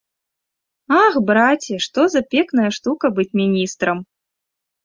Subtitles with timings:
[1.03, 3.97] Ах, браце, што за пекная штука быць міністрам!